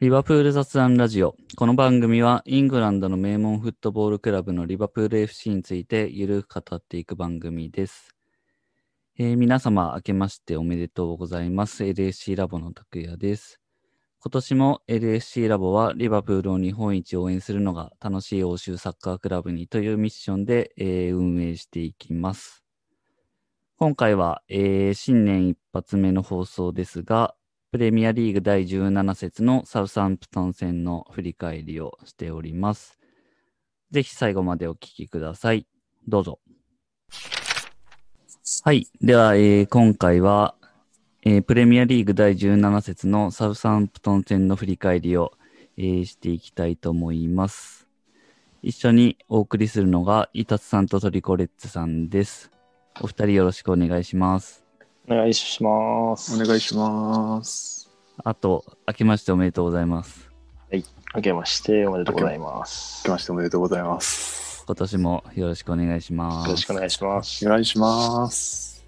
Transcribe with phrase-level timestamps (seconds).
[0.00, 1.36] リバプール雑談ラジオ。
[1.56, 8.16] この番組はイングランドの名門フットボールクラブのリバプール FC についてゆるく語っていく番組です。
[9.18, 11.84] えー皆様、明けましておめでとうございます。
[11.84, 13.60] LSC ラボの拓也です。
[14.20, 22.64] 今年も LSC ラボはリバプールを日本一応援するのが楽しい欧州サッカークラブにというミッションで、えー運営していきます。
[23.76, 27.34] 今回は、えー新年一発目の放送ですが、
[27.72, 32.98] プレミアリーグ第17節のサウサンプトン戦の振り返りをしております。
[33.92, 35.68] ぜひ最後までお聞きください。
[36.08, 36.40] どうぞ。
[38.64, 38.88] はい。
[39.00, 40.56] では、えー今回は、
[41.22, 45.30] えープレミアリーグ第17節のサウサンプトン戦の振り返りを、
[45.76, 47.86] えーしていきたいと思います。
[48.62, 52.50] 一緒にお送りするのが、イタツさんとトリコレッツさんです。
[53.00, 54.69] お二人よろしくお願いします。
[55.08, 56.34] お願いします。
[56.40, 57.90] お願いします。
[58.22, 60.30] あと、明けましておめでとうございます。
[61.14, 63.02] 明けましておめでとうございます。
[63.04, 64.64] 明けましておめでとうございます。
[64.66, 66.46] 今年もよろしくお願いします。
[66.46, 67.46] よろしくお願いします。
[67.46, 68.84] お願いします。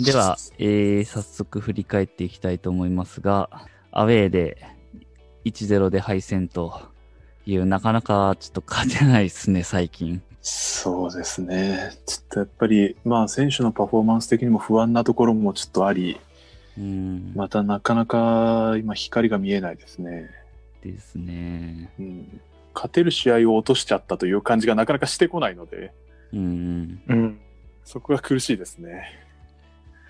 [0.00, 3.48] では、えー早速振り返っていきたいと思いますが、
[3.90, 4.58] アウェーで
[5.44, 6.82] 1-0で敗戦と
[7.46, 10.22] いう、なかなかちょっと勝てないですね、最近。
[10.42, 11.92] そうですね。
[12.04, 16.20] ちょっとやっぱり、まあ選手のパフォーマンス的にも不安なところもちょっとあり、
[16.76, 20.30] うん、またなかなか今光が見えないですね。
[20.82, 21.92] ですね。
[21.98, 22.40] うん、
[22.74, 25.92] 勝てる試合を落としちゃったという感じがなかなかしてこないので、
[26.32, 27.40] うん、うん。
[27.84, 29.04] そこが苦しいですね。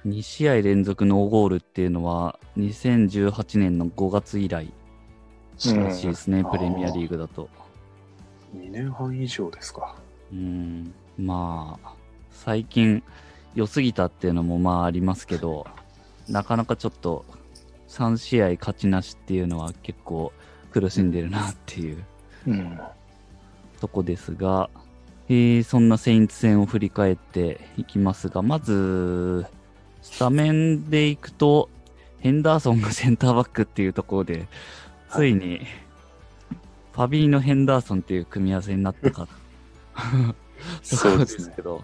[0.07, 4.73] 2試合連続ノーゴールっていうのは、2018年の5月以来
[5.71, 7.49] らしいですね、うんプレミアリーグだと。
[8.57, 9.97] 2年半以上ですか。
[10.33, 11.93] うん、まあ、
[12.31, 13.03] 最近
[13.55, 15.67] 良すぎたっていうのもまあありますけど、
[16.29, 17.25] なかなかちょっと
[17.89, 20.33] 3試合勝ちなしっていうのは結構
[20.73, 22.05] 苦しんでるなっていう
[22.47, 22.81] うん。
[23.81, 24.71] とこですが、
[25.29, 29.47] えーそんなセインツ戦を振り返っていきますが、まず、
[30.03, 31.69] スタメンでいくと、
[32.21, 34.47] ヘンダーソンがセンターバックっていうところで、
[35.11, 35.67] ついに、
[36.93, 39.29] ファビーノ・ヘンダーソンっていう組み合わせになったか。
[40.83, 41.83] そうですねけど、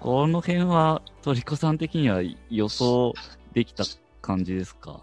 [0.00, 3.14] この辺はトリコさん的には予想
[3.52, 3.84] できた
[4.20, 5.00] 感じですか？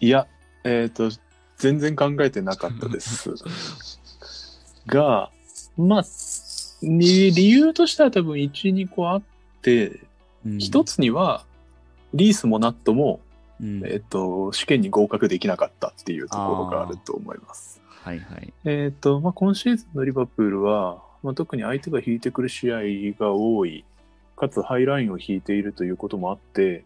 [0.00, 0.26] いや、
[0.64, 1.10] えっ、と、
[1.56, 3.34] 全然考えてなかったです。
[4.86, 5.30] が、
[5.76, 6.04] まあ、
[6.82, 9.22] に理由としては多分1、2個あっ
[9.62, 10.00] て、
[10.58, 11.44] 一、つには、
[12.14, 13.20] リースもナットも、
[13.60, 17.82] うん、えっ、と、試験に合格できなかったっていうところがあると思います。
[18.02, 18.52] はいはい。
[18.64, 22.80] えっ、と、まあ、今シーズンのリバプールは、まあ、特に相手が引いてくる試合
[23.18, 23.84] が多い、
[24.36, 26.84] かつハイラインを引いているということもあって、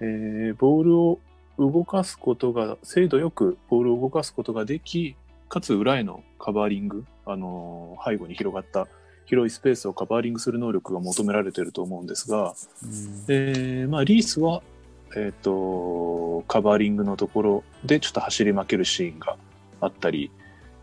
[0.00, 1.18] えーボールを
[1.58, 5.14] 動かすことが、精度よくボールを動かすことができ、
[5.48, 8.88] かつ裏へのカバーリング、あのー背後に広がった
[9.26, 13.24] 広いスペースをカバーリングする能力が求められていると思うんですが、うん。
[13.28, 14.62] えーまあ、リースは、
[15.16, 19.36] えっ、と、カバーリングのところでちょっと走り負けるシーンが
[19.80, 20.32] あったり、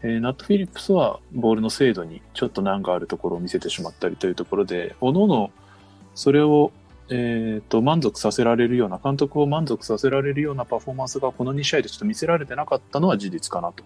[0.03, 5.51] えーナット・フィリップスはボールの精度にちょっと難があるところを見せてしまったりというところで、おのの
[6.15, 6.71] それを、
[7.09, 13.83] えーと満足させられるような、監督を満足させられるようなパフォーマンスがこの2試合でちょっと見せられてなかったのは事実かなと。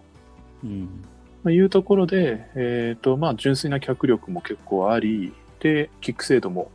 [0.64, 1.04] うん
[1.44, 6.72] まあいうところで、えーとまあ、純粋な脚力も結構あり、で、キック精度も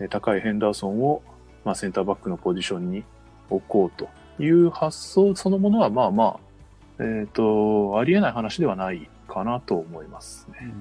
[0.00, 1.22] えー高いヘンダーソンを、
[1.64, 3.04] まあ、センターバックのポジションに
[3.50, 4.08] 置こうと
[4.42, 6.40] いう発想そのものは、まあまあ、
[7.00, 10.72] えっ、と、ありえない話ではないかなと思いますね。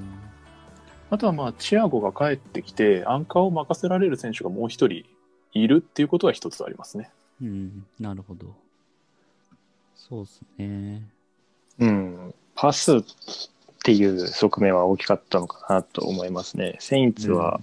[1.09, 5.05] あとはまあ、チアゴが帰ってきて、アンカーを任せられる選手がもう一人
[5.53, 7.11] いるっていうことは一つありますね。
[7.41, 8.47] うん、なるほど。
[9.95, 11.03] そうですね。
[11.79, 12.33] うん。
[12.55, 13.03] パスっ
[13.83, 16.75] ていう側面は大きかったのかなと思いますね。
[16.79, 17.61] セインツは、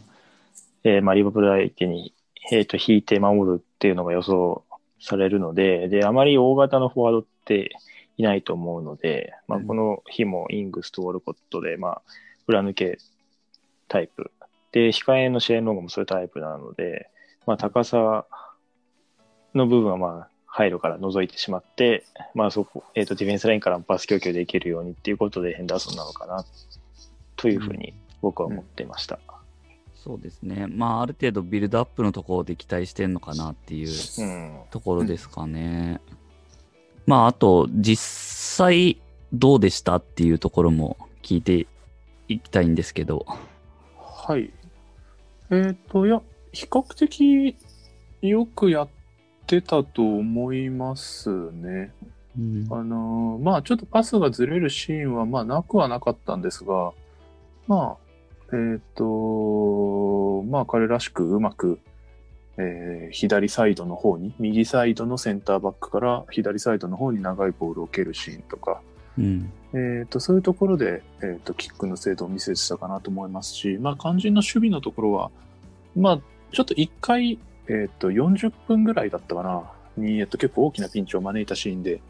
[0.85, 2.15] えーまあ、リバプール相手に、
[2.53, 4.65] えーと引いて守るっていうのが予想
[5.01, 7.77] されるので、で、あまり大型のフォワードって
[8.17, 12.03] いないと思うので、まあ、うんこの日もイングスとウォルコットで、まあ、
[12.47, 12.99] 裏抜け
[13.89, 14.31] タイプ。
[14.73, 17.11] で、控えの試合の方もそういうタイプなので、
[17.47, 18.27] まあ、高さ
[19.55, 26.45] の部分はまあ、入るから覗いてしまって、まあそこ、えっ、と、ディフェンスラインからパス供給できるようにっていうことでヘンダーソンなのかな、
[27.35, 29.19] というふうに僕は思っていました。
[29.97, 30.67] そうですね。
[30.69, 34.59] まあ、ある程度ビルドアップのところで期待してんのかなっていううん。
[34.71, 36.01] ところですかね。
[37.07, 38.01] まあ、あと、実
[38.57, 39.01] 際
[39.33, 41.67] どうでしたっていうところも聞いて
[42.29, 43.27] いきたいんですけど。
[43.97, 44.51] はい。
[45.51, 46.23] えっ、と、いや、
[46.53, 47.57] 比較的
[48.23, 48.89] よくやっ
[49.47, 51.93] てたと思いますね。
[52.39, 56.93] うんあのーまあちょっとパスがずれるシーンはまあなくはなかったんですが、
[57.69, 57.97] ま
[58.51, 61.79] あ、えっ、と、まあ彼らしくうまく、
[62.57, 68.81] えー左サイドの方に、右サイドのセンターバックから左サイドの方に長いボールを蹴るシーンとか、
[69.19, 69.53] うん。
[69.73, 75.31] えっ、と、そういうところで、えっ、と、キックの精度を見せてたかなと思いますし、まあ肝心の守備のところは、
[75.97, 76.21] まあ
[76.53, 82.01] ちょっと一回、えっ、と、40分ぐらいだったかな、に、えっと、結構大きなピンチを招いたシーンで、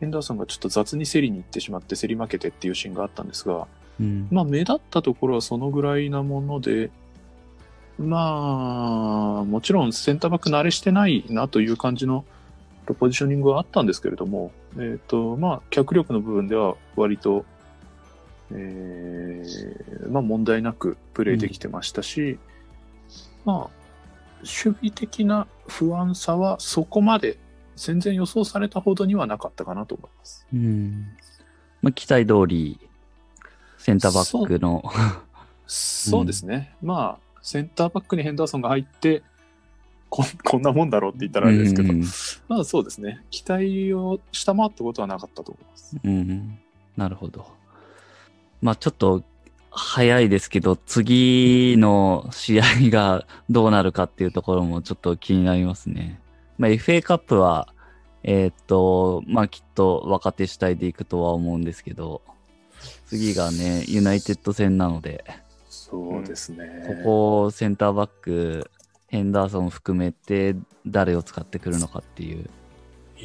[0.00, 3.66] ヘンダーソンがちょっと雑に競りに行ってしまって競り負けてっていうシーンがあったんですが、
[4.00, 4.28] うん。
[4.30, 6.90] まあ目立ったところはそのぐらいなもので、
[7.98, 12.24] まあ、もちろんセンターバック慣れしてないなという感じの
[12.98, 17.44] ポジショニングはあったんですけれども、えっ、と、まあ、脚力の部分では割と、
[18.52, 22.38] えーまあ問題なくプレーできてましたし、
[23.44, 23.56] まあ、
[24.40, 27.38] 守備的な不安さはそこまで
[27.76, 30.46] 全然予想されたほどにはなかったかなと思います。
[30.52, 31.08] うん。
[31.82, 32.78] まあ、期待通り、
[33.78, 34.84] センターバックの、
[35.66, 36.74] そうですね。
[36.82, 39.22] まあ、センターバックにヘンダーソンが入って、
[40.08, 42.02] こん こんなもんだろうって言ったらあれですけど、うん
[42.48, 43.22] まあそうですね。
[43.30, 45.96] 期待を下回ったことはなかったと思います。
[46.02, 46.58] うん。
[46.96, 47.46] なるほど。
[48.62, 49.22] まあちょっと
[49.70, 56.18] 早いですけど、次の試合がどうなるかっていうところもちょっと気になりますね。
[56.56, 57.68] まあ FA カップは、
[58.22, 62.22] えーっと、まあきっと若手主体でいくとは思うんですけど、
[63.04, 65.24] 次がね、ユナイテッド戦なので、
[65.74, 66.84] そうですね。
[66.86, 66.94] こ
[67.44, 68.70] こセンターバック、
[69.08, 70.56] ヘンダーソン含めて
[70.86, 72.48] 誰を使ってくるのかっていう。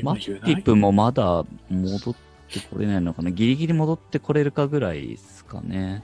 [0.04, 2.16] マッティップもまだ戻っ
[2.48, 3.32] てこれないのかな？
[3.32, 6.04] ギリギリ戻ってこれるかぐらいですかね。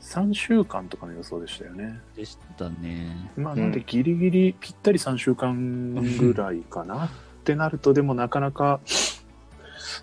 [0.00, 2.00] 3週間とかの予想でしたよね。
[2.16, 3.30] でしたね。
[3.36, 7.06] まあ、うんなんでギリギリぴったり3週間ぐらいかな？
[7.06, 7.10] っ
[7.44, 8.80] てなると、でもなかなか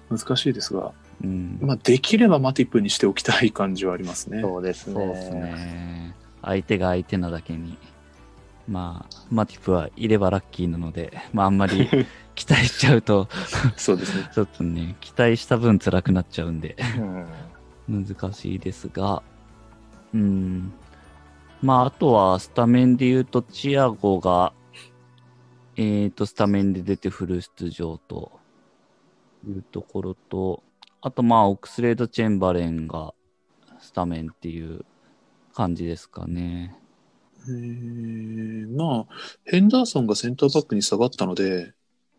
[0.09, 0.93] 難しいですが、
[1.23, 1.57] うん。
[1.61, 4.41] まあ、できればマティップにしておきたい感じはありますね。
[4.41, 5.15] そうですね。
[5.15, 6.15] すね。
[6.41, 7.77] 相手が相手なだけに。
[8.67, 11.87] まあ、マティプはいればラッキーなので、まああんまり
[12.33, 13.27] 期待しちゃうと、
[13.75, 14.29] そうですね。
[14.33, 16.75] ちょっとね、期待した分辛くなっちゃうんで。
[16.97, 17.25] うん
[17.87, 19.21] 難しいですが、
[20.13, 20.73] うん。
[21.61, 24.53] まあ、あとは、スタメンで言うと、チアゴが、
[25.77, 28.31] えっ、と、スタメンで出てフル出場と
[29.47, 30.63] いうところと、
[31.05, 33.13] あと、まあ、オックスレード・チェンバレンが
[33.79, 34.83] スタメンっていう
[35.53, 36.75] 感じですかね。
[37.47, 41.73] えーまあ、ヘンダーソンがセンターバックに下がったので、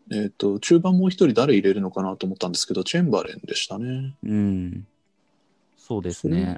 [0.09, 4.15] えっ、と、中盤もう一人誰入れるのかなと思ったんですけど、チェンバレンでしたね。
[4.23, 4.87] うん。
[5.77, 6.57] そうですね。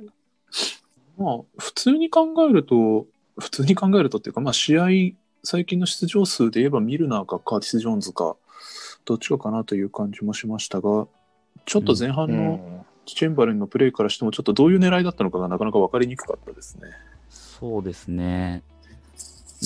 [1.17, 3.07] まあ、普通に考えると、
[3.39, 4.89] 普通に考えるとっていうか、まあ、試合、
[5.43, 8.35] 最近の出場数で言えばミルナーかカーティス・ジョーンズか、
[9.05, 11.07] どっちかかなという感じもしましたが、
[11.65, 16.83] ちょっと前半うのんチェンバレンのプレーからしても、ちょっとどういう狙いだったのかがなかなか分かりにくかったですね。
[17.29, 18.63] そうですね。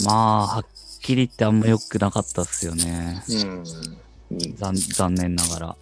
[0.05, 0.65] まあ、はっ
[1.01, 3.23] きり言ってあんま良くなかったっすよね。
[3.29, 3.63] うん
[4.57, 5.77] 残残念ながら。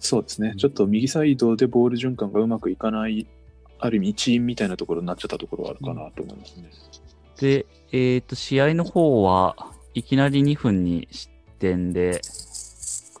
[0.00, 0.54] そうですね。
[0.56, 3.26] ちょっと右サイドでボール循環がうまくいかない、
[3.78, 6.70] ある意味一員みたいなところになっちゃったところはあるかなと思いますね。
[7.40, 9.54] で、えっ、と、試合の方は
[9.94, 12.20] いきなり2分に失点で、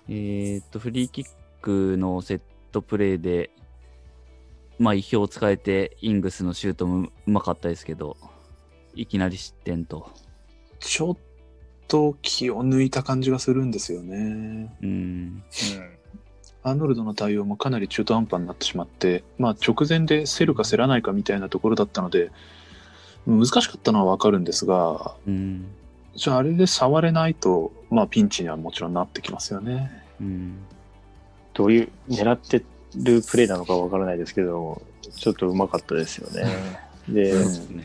[0.08, 1.26] えっ、と、フリーキッ
[1.60, 2.40] クのセッ
[2.72, 3.50] トプレーで、
[4.78, 8.16] まあ、意表を使えて、イングスのシュートもうまかったですけど、
[8.94, 10.10] いきなり失点と。
[10.78, 11.16] ちょっ
[11.88, 14.76] と気を抜いた感じがするんですよね。
[14.82, 15.42] うん。
[16.62, 22.30] アーノルドの対応もかなり中途半端になってしまって、まあ直前で競るか競らないかみたいなところだったので、
[23.26, 25.66] 難しかったのはわかるんですが、うん。
[26.14, 30.04] じゃああれで触れないと、まあピンチにはもちろんなってきますよね。
[30.20, 30.58] うん。
[31.58, 32.62] どういう、狙って
[32.94, 34.80] るプレーなのかわからないですけど、
[35.16, 36.44] ちょっとうまかったですよね。
[37.08, 37.84] で、うんですね。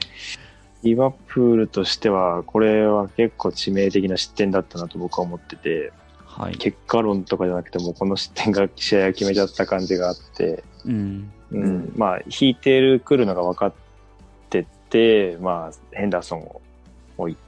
[0.83, 5.91] リバプールとしては、これは結構致命的な失点だったなと僕は思ってて、
[6.23, 6.57] はい。
[6.57, 11.31] 結果論とかじゃなくても、この失点が試合を決めちゃった感じがあって、うん。
[11.51, 13.73] うんうんまあ、引いてる、来るのが分かっ
[14.51, 16.61] てて、まあ、ヘンダーソンを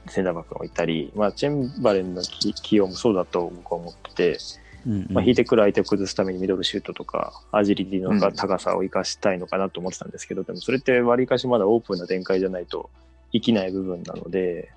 [0.08, 4.38] センターバックを置いたり、まあ、チェンバレンの起起用もそうだと僕は思ってて、
[4.86, 12.88] うんまあ、引いてくる相手を崩すためにミドルシュートとか、アジリティのうん高さを生かしたいのかなと思ってたんですけど、でもそれって割りかしまだオープンな展開じゃないと
[13.32, 14.70] 生きない部分なので、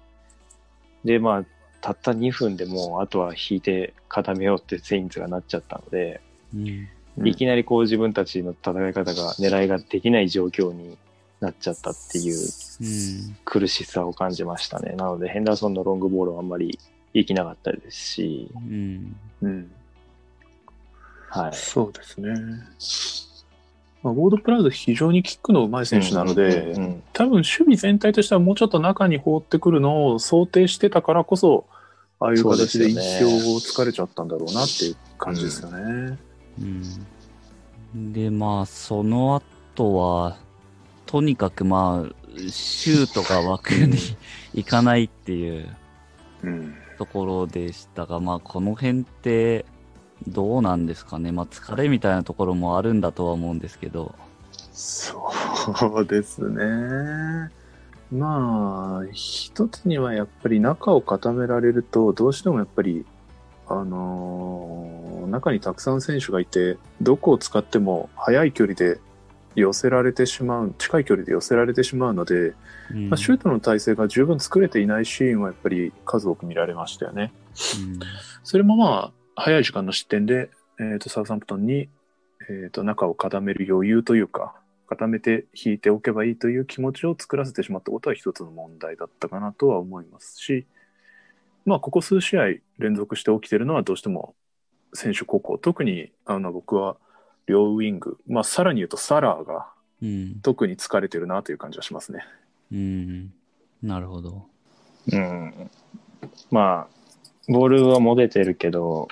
[1.06, 1.46] で、まあ、
[1.82, 6.22] たった2分でもう、あとは引いて固めようってセインツがなっちゃったので、
[6.54, 6.88] うん。
[7.28, 10.98] いきなりこう自分たちの戦い方が狙いができない状況に
[11.40, 13.38] なっちゃったっていううん。
[13.46, 14.94] 苦しさを感じましたね。
[14.96, 16.80] なのでヘンダーソンのロングボールはあんまり
[17.14, 19.16] 生きなかったですし、うん。
[19.42, 19.72] うん。
[21.30, 21.54] はい。
[21.54, 22.30] そうですね。
[24.02, 31.66] まあ、ウォード・プラウド非常にキックの上手い選手なので、うんうん多分守備全体としてはもうちょっと中に放ってくるのを想定してたからこそ、
[32.22, 36.18] ああいう形で一票をつかれちゃったんだろうなっていう感じですよね。
[37.94, 38.14] うん。
[38.14, 40.38] で、まあ、その後は、
[41.06, 43.98] とにかくまあ、シュートが枠に
[44.54, 45.68] 行かないっていう
[46.44, 46.76] うん。
[46.98, 49.66] ところでしたが、まあ、この辺って、
[50.28, 51.32] どうなんですかね。
[51.32, 54.16] まあ、疲れみたいなところもあるんだとは思うんですけど。
[54.74, 55.32] そ
[56.00, 57.52] うですね。
[58.12, 63.06] まあ、一つにはやっぱり中を固められると、どうしてもやっぱり、
[63.68, 65.00] あのー
[65.30, 69.00] 中にたくさん選手がいて、どこを使っても速い距離で
[69.56, 72.54] 寄せられてしまう、近い距離で寄せられてしまうので、
[72.92, 77.32] うんまあ、シュートの体勢が十分作れていないシーンはやっぱり数多く見られましたよね。
[77.80, 78.00] うん
[78.44, 81.90] それもまあ、早い時間の失点で、えー、とサウサンプトンに、
[82.50, 84.56] えー、と中を固める余裕というか、
[84.88, 90.66] 固めて引いておけばいいという気持ちを作らせてしまったことは一つの問題だったかなとは思いますし、
[91.66, 92.46] まあ、ここ数試合
[92.80, 94.36] 連続して起きてるのはどうしても
[94.94, 96.98] 選手個々、特にあの僕は
[97.46, 99.68] 両ウイング、まあ、さらに言うとサラーが
[100.02, 100.40] うん。
[100.42, 102.26] 特に疲れてるなという感じはしますね。
[102.72, 103.34] うん。
[103.82, 104.46] なるほど。
[105.12, 105.72] うん。
[106.52, 106.88] まあ、
[107.48, 109.08] ボールは持ててるけど、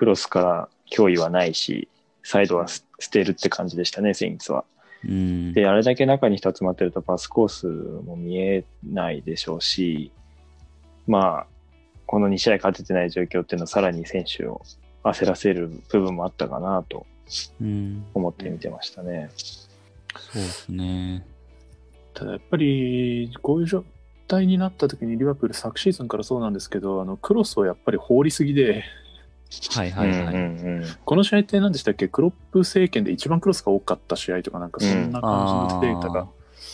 [0.00, 1.86] クロスから脅威はないし、
[2.22, 4.64] サイドはす捨てるって感じでしたね、セインツは。
[5.04, 5.52] うん。
[5.52, 10.10] で、あれだけ中に人集まってるとパスコースも見えないでしょうし、
[11.06, 11.46] まあ、
[12.06, 14.62] この2試合勝ててない状況っていうのはさらに選手を
[15.04, 17.04] 焦らせる部分もあったかなと
[17.60, 18.02] うん。
[18.14, 19.28] 思って見てましたね。
[20.16, 21.26] そうですね。
[22.14, 23.84] ただやっぱりこういう状
[24.26, 28.84] 態になった時にリバプール昨シーズンからそうなんですけどあのクロスをやっぱり放りすぎで
[29.72, 30.34] はいはいはい。
[30.34, 32.08] うんうんうんこの試合って何でしたっけ？
[32.08, 36.26] クロップ政権で一番クロスが多かった試合とかなんかそんな感じのデータがあ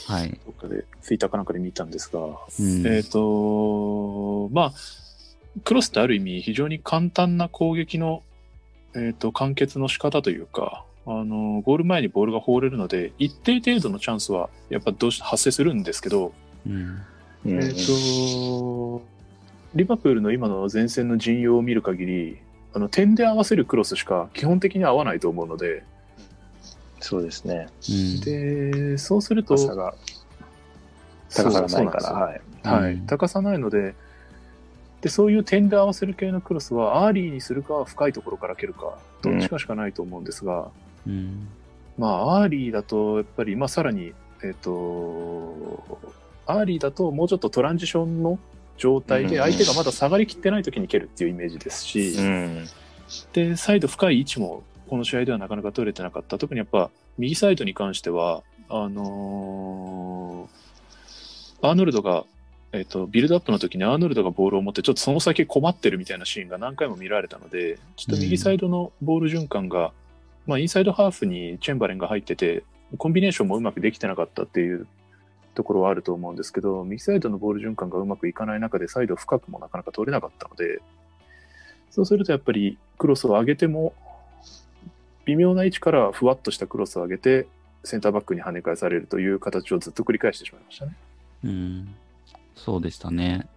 [0.09, 0.41] ーはい。
[0.45, 2.87] どっかでツイッターかなんかで見たんですが、うん。
[2.87, 4.73] えっ、とまあ
[5.65, 8.23] クロスってある意味非常に簡単な攻撃の、
[8.95, 16.33] えー、と完結の仕方というかあのゴール前にボールが放れるので一定程度のチャンスはやっぱどうして発生するんですけど、
[16.67, 17.03] うん。
[17.47, 19.03] うんえっ、と、
[19.75, 22.39] リバプールの今の前線の陣容を見る限り、
[22.77, 25.83] あの点で合わせるクロスしか基本的に合わないと思うので、
[27.01, 27.69] そうですね。
[27.89, 28.21] うん。
[28.21, 29.95] で、そうすると、高さが、
[31.35, 32.41] 高さがないから、はい。
[32.63, 33.95] はい、うん高さないので、
[35.01, 40.69] で、そういう点で合わせる系のクロスは、アーリーにするか、深いところから蹴るか、どっちかしかないと思うんですが、
[41.07, 41.49] うん。
[41.97, 44.13] まあ、アーリーだと、やっぱり、まあ、さらに、
[44.45, 46.03] えっ、と、
[46.45, 48.39] アーリーだと、もうちょっとトランジションの
[48.77, 52.67] 状態で、うん相手がまだ下がりきってない時に蹴るっていうイメージですし、うん。
[53.33, 56.39] で、サイド深い位置も、この試合ではなかなか取れてなかった。
[56.39, 60.67] 特にやっぱ、右サイドに関しては、あのー
[61.63, 62.25] アーノルドが、
[62.73, 69.93] えっ、と、ビルドアップの時にアーノルドがボールを持って、ちょっとその先困ってるみたいなシーンが何回も見られたので、ちょっと右サイドのボール循環が、
[70.47, 72.63] まあ、インサイドハーフにチェンバレンが入ってて、
[72.99, 74.87] コンビネーションもうまくできてなかったっていう
[75.57, 80.81] ところはあると思うんですけど、右サイドのボール循環がうまくいかない中で、サイド深くもなかなか取れなかったので、
[81.91, 83.95] そうするとやっぱりクロスを上げても、
[85.25, 87.49] 微妙な位置からふわっとしたクロスを上げて、
[87.83, 90.97] センターバックに跳ね返されるという形をずっと繰り返してしまいましたね。
[91.45, 91.95] うん。
[92.55, 93.49] そうでしたね。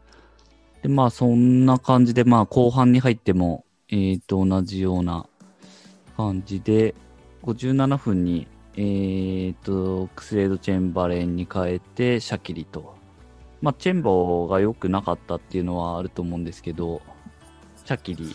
[0.81, 5.27] で、まあ、そんな感じで、まあ、後半に入っても、えっ、と、同じような
[6.15, 6.95] 感じで、
[7.43, 8.47] 57分に、
[8.81, 12.95] えっ、と、クスレード・チェンバレンに変えて、シャキリと。
[13.61, 17.01] まあ、チェンボが良くなかったっていうのはあると思うんですけど、
[17.83, 18.33] シャキリ、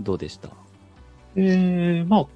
[0.00, 0.48] どうでした？
[1.36, 2.26] えー、まあ、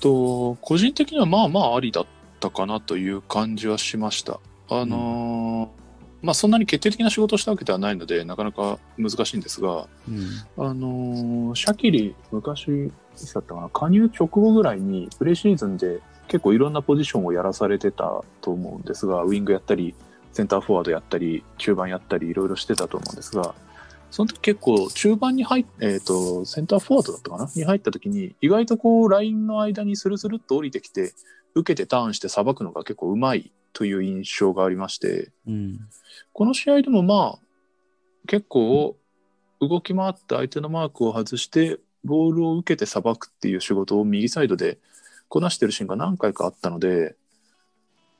[0.00, 2.06] と、個人的にはまあまあありだっ
[2.40, 4.38] たかなという感じはしました。
[4.68, 5.68] あのー
[6.20, 10.64] まあそんなに決定的な仕事をしたわけではないので、なかなか難しいんですが、うん。
[10.66, 19.94] あのーシャキリ、昔、いつだったかな、加入直後ぐらいに、プレシーズンで結構いろんなポジションをやらされてたと思うんですが、ウィングやったり、
[20.32, 23.54] センターフォワードやったり、中盤やったり、いろいろしてたと思うんですが、
[24.10, 27.50] その時結構中盤に入っえっ、と、センターフォワードだったかな？
[27.54, 31.12] に入った時に、意外とこう、ラインの間にスルスルっと降りてきて、
[31.54, 35.80] 受けてターンしてさばくのが結構うまいという印象がありまして、うん。
[36.32, 37.38] この試合でもまあ、
[38.26, 38.96] 結構
[39.60, 44.78] 動き回って相手のマークを外して、ボールを受けてさばくっていう仕事を右サイドで
[45.28, 47.16] こなしてるシーンが何回かあったので、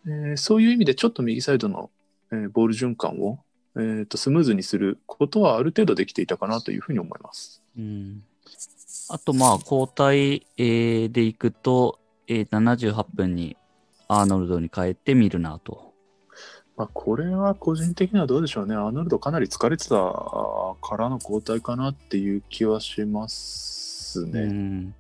[0.06, 1.90] えーそういう意味でちょっと右サイドの、
[2.32, 3.40] えーボール循環を、
[3.76, 7.62] えーとスムーズにすることはある程度できていたかなというふうに思います。
[7.76, 8.22] うん。
[9.10, 13.56] あと、まあ、交代、えーでいくと、えー78分に
[14.08, 15.92] アーノルドに変えてミルナーと。
[16.76, 18.76] まあ、これは個人的にはどうでしょうね。
[18.76, 24.46] アーノルドかなり疲れてたからの交代かなっていう気はしますうね。
[24.46, 24.94] ん。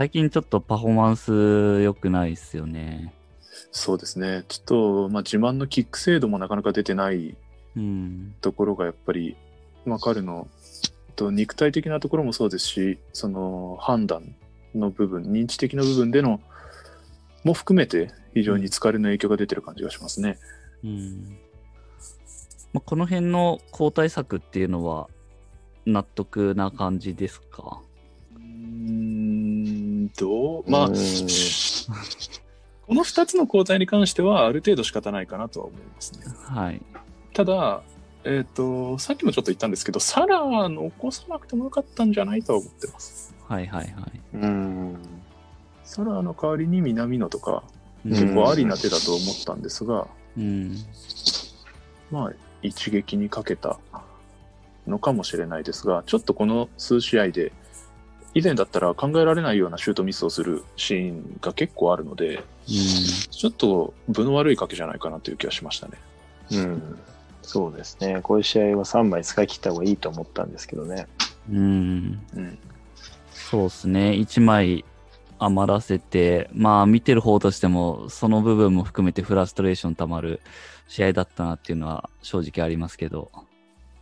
[0.00, 3.12] 最近ちょっとパフォーマンス良くないですよね。
[3.70, 4.46] そうですね。
[4.48, 7.36] ちょっと、まあ、自慢のキック精度もなかなか出てない
[7.76, 8.34] うん。
[8.40, 9.36] ところがやっぱり、
[9.84, 10.48] まあ、彼の
[11.16, 14.34] と肉体的なところもそうですし、その判断
[14.74, 16.40] の部分、認知的な部分での
[17.44, 20.38] も含めて非常に疲れの影響が出てる感じがしますね。
[20.82, 21.38] うん。
[22.72, 25.08] まあ、この辺の交代策っていうのは
[25.84, 27.82] 納得な感じですか？
[28.34, 29.20] うーん
[30.08, 30.70] どう？
[30.70, 30.94] まあ、うん
[32.90, 36.24] この2つの交代に関してはある程度仕方ないかなとは思いますね。
[36.44, 36.82] はい。
[37.32, 37.82] ただ、
[38.24, 43.32] えっ、と、さっきもちょっと言ったんですけど、サラー残さなくてもよかったんじゃないとは思ってます。
[43.46, 44.20] はいはいはい。
[44.34, 44.96] うん。
[45.84, 47.62] サラーの代わりに南野とか、
[48.04, 50.74] うん結構ありな手だと思ったんですが、うん。
[52.10, 53.78] まあ、一撃にかけた
[54.86, 57.52] のかもしれないですが、ちょっとこの数試合で、
[58.34, 65.94] 以前だったら考えられないようなシュートミスをするシーンが結構あるので、ちょっと分の悪い賭けじゃないかなという気がしましたね。
[66.52, 66.98] うん。
[67.42, 68.20] そうですね。
[68.22, 71.08] こういう試合は3枚使い切った方がいいと思ったんですけどね。
[71.50, 71.56] うん。
[71.56, 72.20] うん。
[72.36, 72.58] うん。
[73.32, 74.10] そうですね。
[74.12, 74.84] 1枚
[75.40, 80.40] 余らせて、まあ見てる方としても、その部分も含めてフラストレーション溜まる
[80.86, 83.32] 試合だったなっていうのは正直ありますけど。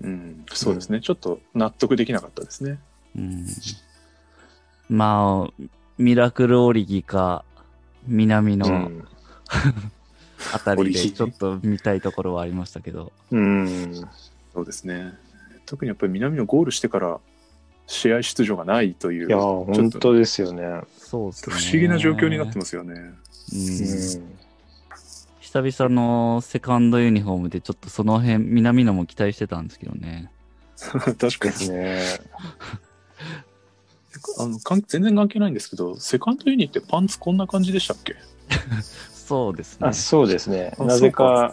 [0.01, 2.79] うん、そうですね、ちょっと納得できなかったですね。
[3.17, 3.47] うん。
[4.89, 5.63] まあ、
[5.99, 7.45] ミラクルオリギか、
[8.07, 9.09] 南うのん。
[10.53, 13.13] あたりでちょっと見たいところはありましたけど。
[13.31, 13.95] うん。
[14.55, 15.15] そうですね。
[15.67, 17.21] 特にやっぱり南のゴールしてから
[17.87, 20.81] 試合出場がないという、いや、ちょっと本当ですよね。
[20.97, 21.57] そうですね。
[21.57, 22.95] 不思議な状況になってますよね。
[22.95, 23.15] うんうん。
[25.41, 30.31] 久々のセカンドユニフォームでちょっとその辺、南野も期待してたんですけどね。
[30.79, 31.77] 確かですに。
[31.77, 32.03] ね。
[34.39, 38.17] あの関全然関係ないんですけど、セカンドユニってパンツこんな感じでしたっけ？
[39.13, 39.93] そうですねあ、。
[39.93, 40.75] そうですね。
[40.79, 41.53] あなぜか、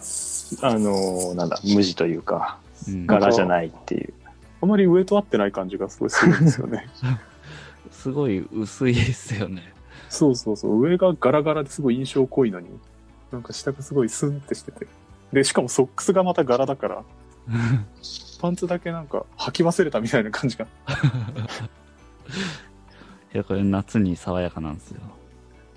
[0.62, 4.14] あの、なんだ、無地というか、うん柄じゃないっていう。
[4.62, 6.88] あまり上と合ってない感じがすごいするんですよね。
[7.92, 9.74] すごい薄いですよね。
[10.08, 10.80] そうそうそう。
[10.80, 12.68] 上がガラガラですごい印象濃いのに、
[13.32, 14.86] なんか下がすごいスンってしてて。
[15.32, 17.02] で、しかもソックスがまた柄だから、
[18.40, 20.66] パンツだけなんか履き忘れたみたいな感じが。
[23.34, 25.00] いや、これ夏に爽やかなんですよ。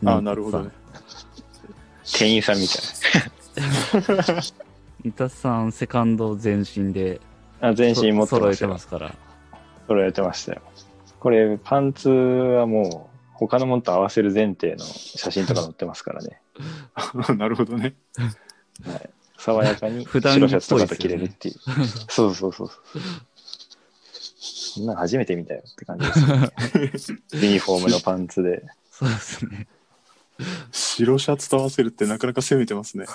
[0.05, 0.71] ああ、なるほどね。
[2.03, 2.81] 店員さんみたい
[5.03, 7.21] 三田さん、セカンド全身で
[7.61, 7.69] な。
[7.69, 9.15] あ、全身持って揃えてますから。
[9.87, 10.61] 揃えてましたよ。
[11.19, 16.41] これ、パンツはもう、他のものと合わせる前提の写真とか載ってますからね。
[17.37, 17.95] なるほどね。
[18.85, 19.09] はい。
[19.37, 21.55] 爽やかに 普段白シャツとかと着れるっていう。
[22.09, 23.01] そうそうそうそう。
[24.73, 26.49] そんなの初めて見たよって感じですよね。
[27.33, 28.63] ユニフォームのパンツで。
[28.91, 29.67] そうですね。
[30.71, 33.05] 白シャツと合わせるってなかなか攻めてますね。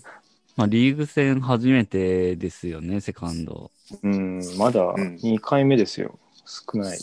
[0.56, 3.70] まあ、リーグ戦初めてですよね、セカンド。
[4.02, 6.18] うん、まだうん2回目ですよ。
[6.44, 6.98] 少ない。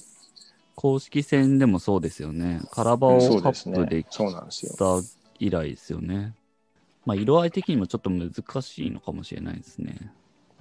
[0.76, 2.62] 公式戦でもそうですよね。
[2.72, 4.06] カラバオカップでね。
[4.10, 4.74] そうなんですよ。
[4.74, 5.08] 来た
[5.40, 6.34] 以来ですよね。
[7.06, 10.12] まあ、色合い的にもちょっと難しいのかもしれないですね。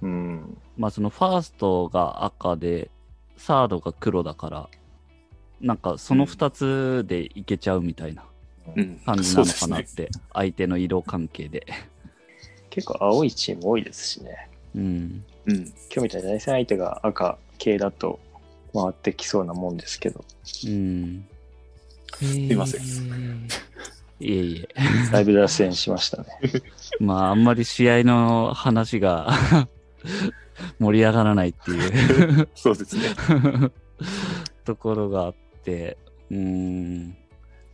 [0.03, 0.59] うん。
[0.77, 2.91] まあ、そのファーストが赤で、
[3.37, 4.69] サードが黒だから、
[5.61, 8.25] なんかその2つでいけちゃうみたいな
[8.77, 9.01] うん。
[9.05, 11.67] 感じなのかなって、相手の色関係で。
[12.71, 14.49] 結構青いチーム多いですしね。
[14.75, 15.25] うん。
[15.47, 15.57] うん。
[15.57, 15.65] 今
[15.95, 18.19] 日みたいに対戦相手が赤系だと
[18.73, 20.25] 回ってきそうなもんですけど、
[20.67, 21.27] うん。
[22.15, 22.83] すいません
[24.21, 24.69] いえいえ。
[25.11, 26.29] だいぶ脱線しましたね。
[27.01, 29.29] まあ、あんまり試合の話が
[30.79, 33.03] 盛り上がらないっていう そうですね。
[34.65, 35.97] ところがあって、
[36.31, 37.17] うーん。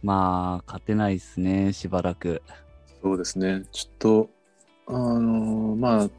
[0.03, 2.43] まあ、勝てないですね、しばらく。
[3.03, 3.65] そうですね。
[3.73, 4.31] ちょっと、
[4.87, 6.11] あのーまあ、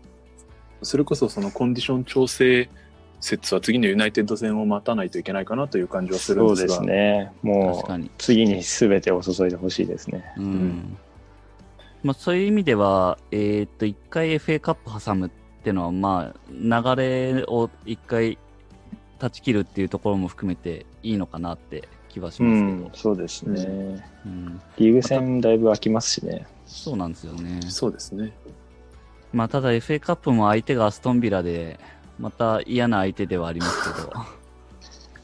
[0.82, 2.70] それこそそのコンディション調整
[3.22, 6.68] 説は次のユナイテッド戦を待たないといけないかなという感じはするんそうですが。
[6.68, 7.32] ですね。
[7.42, 8.12] もう確かに。
[8.18, 10.24] 次に全てを注いでほしいですね。
[10.38, 10.44] うん。
[10.44, 10.98] ん
[12.04, 15.30] まあ、そういう意味では、えーっと、一回 FA カップ挟むっ
[15.62, 18.38] ていうのは、まあ、流れを一回
[19.20, 22.88] 断ち切るっていうところも含めていいのかなって気はしうますけど。
[22.88, 24.04] ん、そうですね。
[24.26, 26.48] うんリーグ戦だいぶ空きますしね。
[26.66, 27.62] そうなんですよね。
[27.70, 28.34] そうですね。
[29.34, 31.80] まあ、ただ FA カップも相手がアストンビラで、
[32.20, 34.14] また嫌な相手ではありますけど、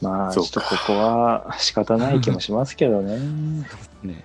[0.00, 3.18] まあ、ちょっとここは仕方ない気もしますけどね。
[4.02, 4.24] ね。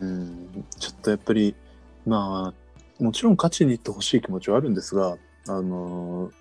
[0.00, 1.54] うん、ちょっとやっぱり、
[2.06, 5.16] まあ、もちろん勝ちに行ってほしい気持ちはあるんですが、
[5.48, 6.32] あのー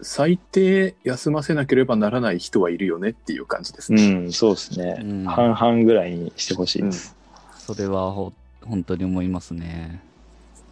[0.00, 4.08] 最低休ませなければならない人はいるよねっていう感じですうね。
[4.08, 4.98] ん、そうですね。
[5.00, 7.16] うん半々ぐらいにしてほしいです。
[7.58, 10.02] それはほ本当に思いますね。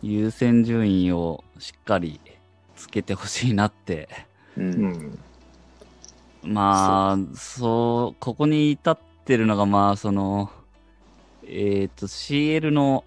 [0.03, 2.21] 優先順位をしっかり
[2.77, 4.09] つけてほしいなって。
[4.57, 5.19] うんうん。
[6.43, 10.51] まあ、そう、ここに至ってるのが、まあ、その、
[11.47, 13.05] えっ、と、CL の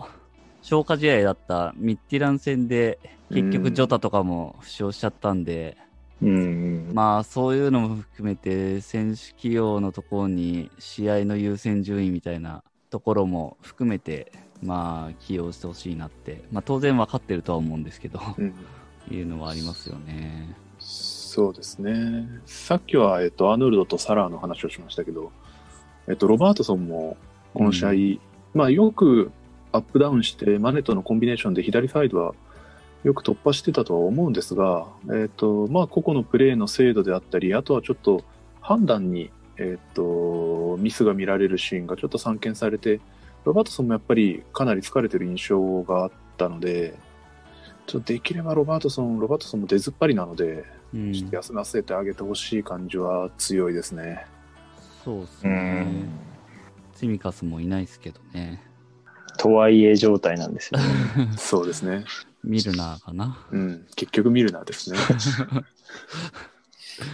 [0.61, 2.97] 消化試合だったミッティラン戦で、
[3.29, 5.77] 結局ジョタとかも負傷しちゃったんで、
[6.21, 6.91] うん。
[6.93, 14.31] まあ、そういうのも含めて、選手起用のところに試合の優先順位みたいなところも含めて、
[14.63, 18.53] まあ、起用してほしいなって、まあ、当然分かってるとは思うんですけど、うん
[19.11, 20.55] いうのはありますよね。
[20.79, 22.27] そうですね。
[22.45, 25.31] さっきは、えっと、アーノルドとサラーの話をしましたけど、
[26.07, 27.17] えっと、ロバートソンも、
[27.53, 28.19] この試合、う
[28.53, 29.31] まあ、よく
[29.71, 32.33] アップダウンして、マネとのコンビネーションで左サイドは
[33.05, 38.23] よく突破してたとは思うんですが、えっと、まあ、個々のプレーの精度であったり、あとはちょっと
[38.61, 42.99] 判断に、えっと、ミスが見られるシーンがちょっと散見されて、
[43.43, 46.95] ロバートソンもやっぱりかなり疲れてる印象があったので、
[47.85, 54.25] ちょっとできればロバートソン、ロバートソンも出ずっぱりなので、うんちょっと休ませてあげてほしい感じは強いですね。
[55.03, 56.09] そうですうねん。。
[56.95, 58.63] ツミカスもいないですけどね。
[59.37, 60.85] とはいえ状態なんですよね。
[61.37, 62.05] そうですね。
[62.45, 63.45] ミルナーかな。
[63.51, 63.87] うん。
[63.95, 64.97] 結局ミルナーですね。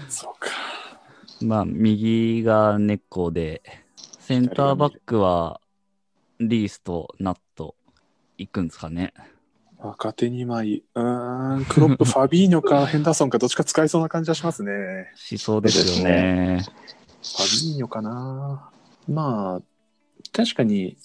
[0.10, 0.50] そうか。
[1.41, 3.62] まあ、右が根っこで、
[4.20, 5.60] センターバックは
[6.39, 7.76] リースとナット
[8.38, 9.13] 行くんですかね。
[9.80, 10.84] 若手2枚。
[10.94, 11.65] うーん。
[11.65, 15.12] クロップ、ファビーニョかヘンダーソンかどっちか使いそうな感じはしますね。
[15.15, 16.63] しそうですよね。
[16.63, 18.70] ファビーニョかな。
[19.08, 19.62] まあ、
[20.32, 20.98] 確かに、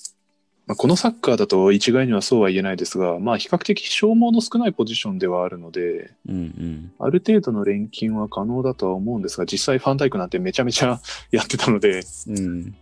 [0.67, 6.93] まあ、このサッカーだと一概にはそうは言えないですが、まあ比較的消耗の少ないポジションではあるので、うんうん。
[6.99, 11.01] ある程度の錬金は可能だとは思うんですが、実際ファンダイクなんてめちゃめちゃ
[11.31, 12.75] やってたので、うん。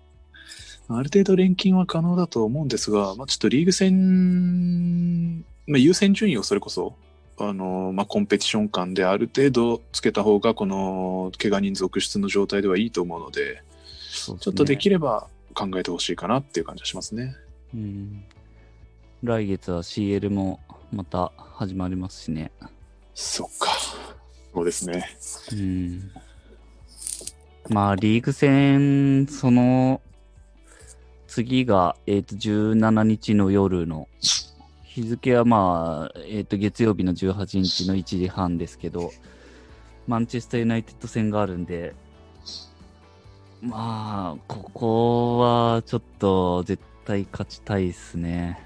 [0.89, 6.97] ある程度錬金は可能だと思うんですが、まあ、ちょっとリーグ戦、まあ、優先順位をそれこそ、
[7.39, 13.63] あのまあ、コンペティション感である程度つけた方が、この怪我人続出の状態ではいいと思うので、
[14.11, 17.35] そうすねちょっとできれば考えてほしいかなっていう感じがしますね。
[17.75, 18.25] うん。
[19.23, 20.61] 来月は CL も
[20.93, 22.53] また始まりますしね。
[23.15, 23.71] そっか。
[24.55, 25.05] そうですね。
[25.53, 26.11] うん。
[27.69, 30.01] まあ、リーグ戦、その、
[31.27, 34.09] 次が、えっ、と、17日の夜の、
[34.85, 39.11] 日付はまあ、えっ、と、月曜日の18日の1時半ですけど、
[40.07, 41.95] マンチェスターユナイテッド戦があるんで、
[43.63, 48.59] まあ、ここはちょっと絶対勝ちたいですね。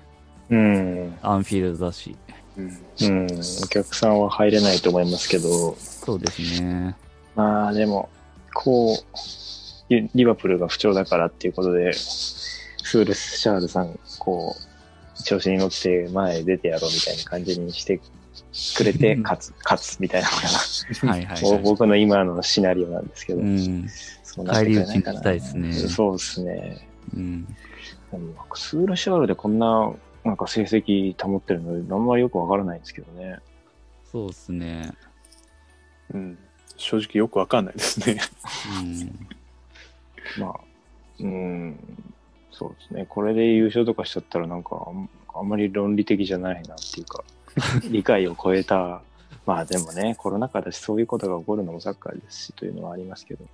[0.51, 1.19] うん。
[1.23, 2.17] アンフィールドだし。
[2.57, 2.67] うん。
[2.67, 3.27] うん。
[3.65, 6.97] お客さんは入れないと思いますけど、そうですね。
[7.35, 8.09] まあでも、
[8.55, 8.97] こう、
[9.89, 18.01] リリバプールが不調だからっていうことで、スールスシャールさん、こう、調子に乗って前へ出てやろうみたいな感じにして
[18.77, 21.59] くれて、勝つ、勝つみたいなのが、はいはい、はい。
[21.63, 23.89] 僕の今のシナリオなんですけど、うん。
[24.23, 26.89] そうなってくれたいですねそうですね。
[27.17, 27.57] うん。
[28.13, 29.93] でもスールシャールでこんな、
[30.25, 33.39] なんか成績保ってるの、あんまりよくわからないんですけどね。
[34.11, 34.93] そうですね。
[36.15, 36.39] うん。
[36.77, 38.21] 正直よくわかんないですね。
[38.81, 40.43] うん。
[40.43, 40.61] まあ、
[41.21, 41.79] うん、
[42.51, 43.07] そうですね。
[43.09, 47.25] これで優勝とかしちゃったらなんかあん、あんまり論理的じゃないなっていうか、
[47.91, 49.03] 理解を超えた、
[49.45, 53.45] まあでもね、コロナ禍だしそういうことが起こるのもサッカーですしというのはありますけど。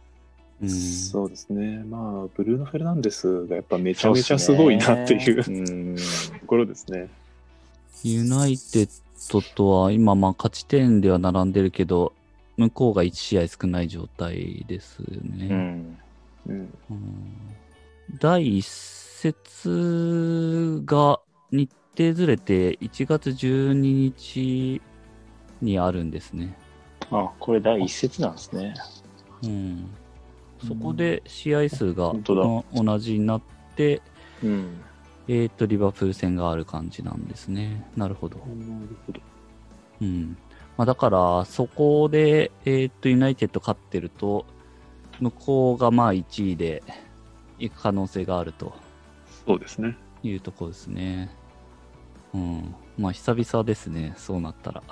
[0.63, 1.85] うん、そうですね。
[1.85, 5.45] まあ、ブルーノ・フェルナンデスがやっぱめちゃめちゃすごいなっていう。
[6.41, 7.09] ところですね。
[8.03, 12.13] ユナイテッドとは今、まあ勝ち点では並んでるけど、
[12.57, 15.49] 向こうが1試合少ない状態ですようね。
[15.49, 15.99] ん。
[16.47, 16.75] うん。
[16.91, 17.55] うん
[18.19, 24.83] 第一節が日程ずれて1月12日
[25.63, 26.57] にあるんですね。
[27.11, 28.75] あ、これ第一節なんですね。
[29.43, 29.89] うん、
[30.67, 32.13] そこで試合数が
[32.75, 33.43] 同じになっ
[33.77, 34.03] て、
[34.43, 34.81] うん。
[35.27, 37.89] えっ、と、リバプール戦がある感じなんですね。
[37.97, 38.37] なるほど。
[38.39, 39.21] なるほど。
[40.03, 40.37] うん。
[40.77, 44.45] まあ、だから、そこで、えっ、と、ユナイテッド勝ってると、
[45.21, 46.83] 向こうがまあ1位で
[47.59, 48.75] 行く可能性があると
[49.47, 49.97] そうですね。
[50.23, 51.31] いうところですね。
[52.33, 52.75] うん。
[52.99, 54.15] まあ、久々ですね。
[54.17, 54.83] そうなったら。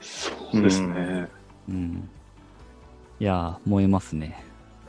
[0.00, 1.28] そうですね。
[1.68, 2.08] うん。
[3.18, 4.44] いやー、燃えますね。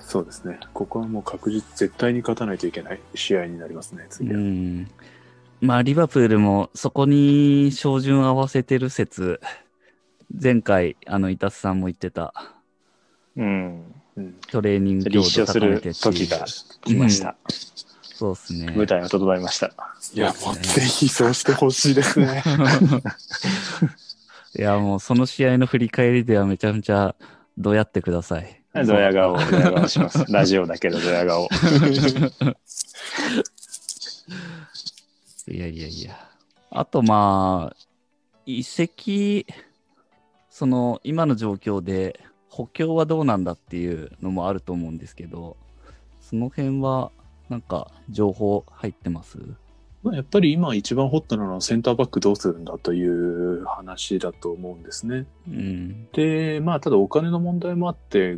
[0.08, 0.58] そうですね。
[0.74, 4.40] ここはもう確実、絶対に勝たないといけない試合になりますね、次は。
[4.40, 4.90] うん。
[5.60, 9.42] まあ、リバプールもそこに照準合わせてる説、
[10.42, 12.34] 前回、あの、イタスさんも言ってた、
[13.36, 13.84] うん。
[14.16, 14.38] うん。
[14.50, 16.46] トレーニング強度高めて時が
[16.86, 17.36] 来ました。
[18.02, 18.72] そうですね。
[18.78, 19.74] 舞台が整いました。
[20.14, 22.46] いや、もうぜひそうしてほしいですね。
[24.58, 27.14] いや、もうその試合の振り返りではめちゃめちゃ
[27.58, 28.64] どうやってください。
[28.86, 30.26] ドヤ顔、ドヤ顔します。
[30.32, 31.48] ラジオだけどドヤ顔。
[35.50, 36.30] いやいやいや。
[36.70, 37.76] あとまあ、
[38.46, 39.46] 移籍、
[40.50, 45.58] その今の状況で補強はどうなんだっていうのもあると思うんですけど、
[46.22, 47.12] その辺は
[47.50, 49.38] なんか情報入ってます？
[50.04, 55.26] まあやっぱり今一番ホットなのはセンターバックどうするんだという話だと思うんですね。
[55.48, 56.08] うん。
[56.12, 58.38] で、まあただお金の問題もあって、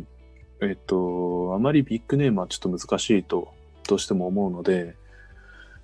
[0.62, 3.52] えっと、あまりビッグネームはちょっと難しいと、
[3.88, 4.94] どうしても思うので、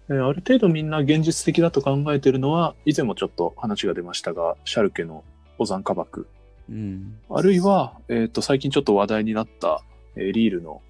[0.08, 5.24] えーある程度みんな現実的だと考えているのは、以前もちょっと話が出ましたが、シャルケの
[5.58, 6.28] オザンカバク、
[6.70, 7.18] うん。
[7.30, 9.82] あるいは、えっと、最近ちょっと話題になった、
[10.14, 10.80] えーリールの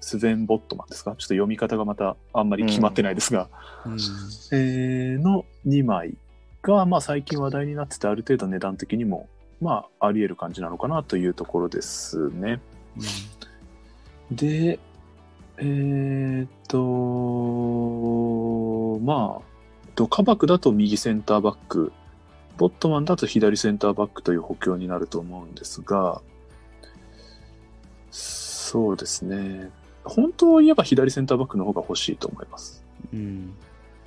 [0.00, 1.12] スベン・ボットマンですか？
[1.12, 3.48] ちょっと読み方がまたあんまり決まってないですが、
[3.86, 6.14] うんえーの2枚
[6.60, 9.28] が、まあ、最近話題になってて、ある程度値段的にも、
[9.62, 12.60] まあ、あり得る感じなのかなというところですね。
[14.30, 14.78] で、
[15.58, 16.78] えーっと、
[19.04, 19.42] まあ、
[19.94, 21.92] ドカバクだと右センターバック、
[22.56, 26.20] ボットマンだと左センターバックという補強になると思うんですが、
[28.10, 29.70] そうですね。
[30.04, 32.84] 本当を言えば左センターバックの方が欲しいと思います。
[33.12, 33.54] うん。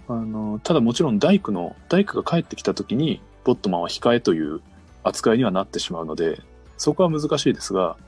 [0.09, 4.61] あの、ただもちろん大工の、大工が帰ってきた時に、ボットマンは控えという
[5.03, 6.41] 扱いにはなってしまうので、
[6.77, 8.06] そこは難しいですが、うん。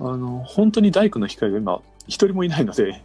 [0.00, 3.02] あの、本当に大工の控えが今、一人もいないので、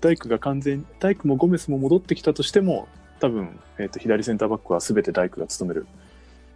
[0.00, 2.88] 大工が完全、大工もゴメスも戻ってきたとしても、
[3.20, 5.86] 多分、えっ、と、左センターバックは全て大工が務める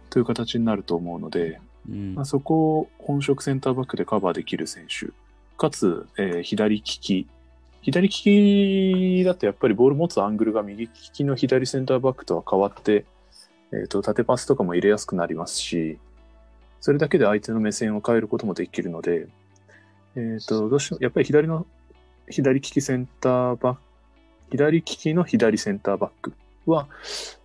[0.09, 5.11] という形になると思うので、うんまあ、そこを本職センターバックでカバーできる選手、
[5.57, 7.27] かつ、えー左利き。
[7.81, 13.05] 左利きだとやっぱりボール持つアングルが右利きの左センターバックとは変わって、
[13.71, 15.97] えっ、と、縦パスとかも入れやすくなりますし、
[16.79, 19.27] それだけで相手の目線を変えることもできるので、
[20.15, 21.65] えっ、と、どうしやっぱり左の、
[22.29, 23.81] 左利きセンターバック、
[24.51, 26.33] 左利きの左センターバック
[26.65, 26.87] は、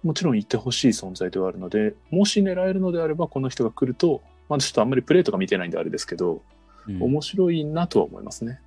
[0.03, 6.43] もちろんいてほしい存在ではあるので、もし狙えるのであれば、この人が来ると、まあ、ちょっとあんまりプレーとか見てないんであれですけど、
[6.89, 8.61] うん面白いなとは思いますね。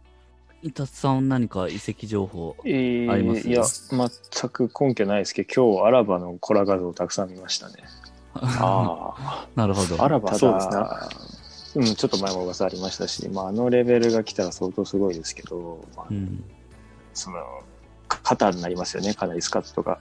[0.64, 3.50] イタツさん何か移籍情報えーあります？
[3.50, 7.76] いや、全く根拠ないですけど、今日アラバのコラ画像をたくさん見ましたね。
[8.42, 10.04] あ なるほど。
[10.04, 10.74] あらばたそうですね。
[10.74, 11.10] だ、
[11.76, 16.44] うん、ちょっと前も噂ありましたし、まあ、あのレベルが来たら相当すごいですけど、まあうん。
[17.14, 17.38] その、
[18.08, 20.00] か肩になりますよね、かなりスカットが。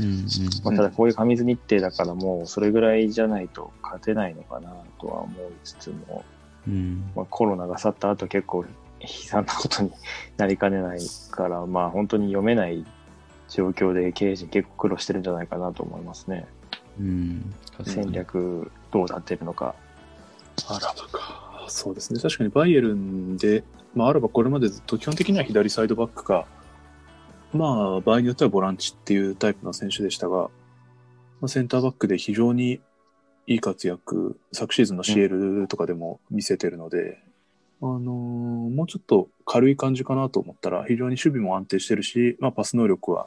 [0.00, 0.26] うんうん
[0.64, 6.24] まあ、ただこういう過密日程だからもうそれぐらいじゃないと勝てないのかなとは思いつつも、
[6.66, 8.64] うんまあ、コロナが去った後結構
[9.00, 9.92] 悲惨なことに
[10.38, 12.86] なりかねないから、まあ本当に読めない
[13.48, 16.46] 状況で経営陣結構苦労してるんじゃないかなと思いますね。
[17.00, 17.54] うん。
[17.84, 19.74] 戦略どうなってるのか。
[20.68, 21.66] あ、アラバか。
[21.68, 22.20] そうですね。
[22.20, 26.46] 確かにバイエルンで、まあ、アラバこれまでずっと基本的には左サイドバックか、
[27.52, 30.50] まあ、場合によってはボランチっていうタイプの選手でしたが、
[31.40, 32.80] まあ、センターバックで非常に
[33.46, 37.18] いい活躍、昨シーズンの CL とかでも見せてるので、
[37.80, 38.02] あのー
[38.72, 43.26] もうちょっと軽い感じかなと思ったら、非常に守備も安定してるし、まあ、パス能力は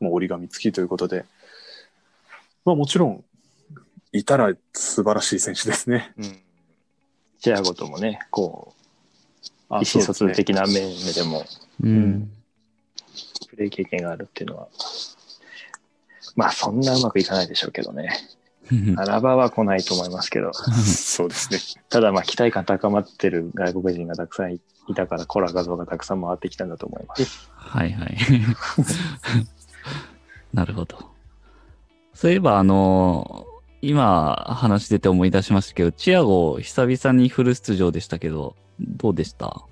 [0.00, 1.24] もう折り紙付きということで、
[2.66, 3.24] まあ、もちろん、
[4.12, 6.12] いたら素晴らしい選手ですね。
[6.18, 6.40] うん。
[7.38, 8.74] チアゴともね、こ
[9.70, 10.74] う、あ意思疎通的な面
[11.14, 11.44] でも
[11.82, 12.30] うん。
[13.50, 14.68] プレー経験があるっていうのは、
[16.34, 18.10] まあそんなうまくいかないでしょうけどね。
[18.96, 20.52] アラバは来ないと思いますけど、
[20.82, 21.60] そうですね。
[21.88, 24.60] ただまあ期待感高まってる外国人がたくさんい
[24.96, 27.48] たから、コラ画像がたくさん回ってきたんだと思います。
[27.54, 28.16] はいはい。
[30.52, 31.15] なるほど。
[32.16, 33.46] そういえば、あの
[33.82, 39.66] 今話出て思い出しましたけど、チアゴ久々にフル出場でしたけど、どうでした？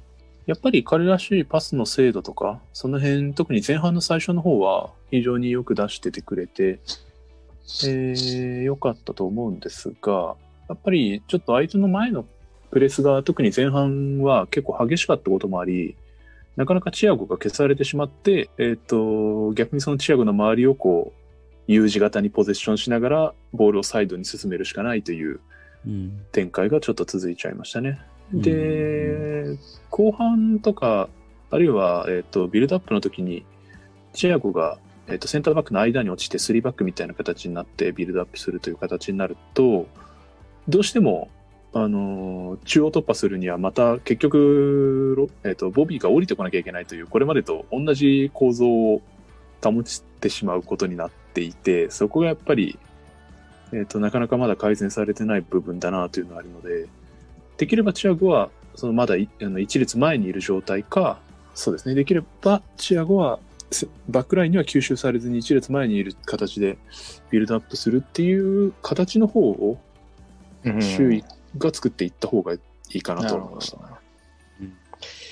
[0.45, 6.81] やっぱり彼らしいパスの精度とか、その辺、特に前半の最初の方は非常によく出しててくれて、
[7.87, 10.37] えー、良かったと思うんですが、
[10.69, 12.27] やっぱりちょっと相手の前の
[12.71, 15.97] プレスが特に前半は結構激しかったこともあり、
[16.57, 21.24] なかなかチアゴが消されてしまって、えっ、と、逆にそのチアゴの周りをこう、
[21.67, 25.41] U 字型にポゼッションしながらボールをサイドに進めるしかないという
[25.87, 26.25] うん。
[26.33, 28.01] 展開がちょっと続いちゃいましたね。
[28.33, 29.59] で、
[29.91, 31.09] 後半とか、
[31.51, 33.45] あるいは、えっ、と、ビルドアップの時に、
[34.13, 39.87] チアゴが、えっ、と、センターバックの間に落ちて3バックみたいな形になってビルドアップするという形になると、
[40.69, 41.29] どうしても、
[41.77, 49.03] あのー中央突破するにはまた結局、ロえっ、と、ボビーが降りてこなきゃいけないという、これまでと同じ構造を
[49.63, 49.83] 保っ
[50.21, 52.79] てしまうことになっていて、そこがやっぱり、
[53.73, 56.87] えっ、と、なかなかまだ改善されてない部分だなというのがあるので、
[57.57, 61.19] できればチアゴは、そのまだいあの一列前にいる状態か、
[61.55, 63.39] そうですね、できればチアゴは
[63.71, 66.79] せバックラインには吸収されずに一列前にいる形で
[67.31, 69.79] ビルドアップするっていう形の方を
[70.65, 71.25] うん周囲
[71.59, 72.59] が作っていった方がい
[72.91, 73.29] いかな。
[73.29, 73.79] と思いました。
[73.79, 73.91] やっ